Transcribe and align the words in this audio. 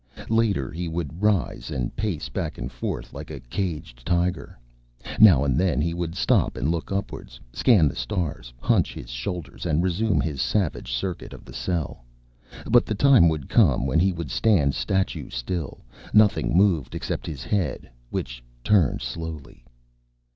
Later, 0.29 0.71
he 0.71 0.87
would 0.87 1.21
rise 1.21 1.69
and 1.69 1.95
pace 1.95 2.27
back 2.27 2.57
and 2.57 2.71
forth 2.71 3.13
like 3.13 3.29
a 3.29 3.39
caged 3.39 4.03
tiger. 4.03 4.57
Now 5.19 5.43
and 5.43 5.59
then 5.59 5.79
he 5.79 5.93
would 5.93 6.15
stop 6.15 6.57
and 6.57 6.71
look 6.71 6.91
upwards, 6.91 7.39
scan 7.53 7.87
the 7.87 7.95
stars, 7.95 8.51
hunch 8.59 8.95
his 8.95 9.11
shoulders 9.11 9.63
and 9.63 9.83
resume 9.83 10.19
his 10.19 10.41
savage 10.41 10.91
circuit 10.91 11.33
of 11.33 11.45
the 11.45 11.53
cell. 11.53 12.03
But 12.67 12.87
the 12.87 12.95
time 12.95 13.29
would 13.29 13.47
come 13.47 13.85
when 13.85 13.99
he 13.99 14.11
would 14.11 14.31
stand 14.31 14.73
statue 14.73 15.29
still. 15.29 15.81
Nothing 16.15 16.57
moved 16.57 16.95
except 16.95 17.27
his 17.27 17.43
head, 17.43 17.87
which 18.09 18.43
turned 18.63 19.03
slowly. 19.03 19.63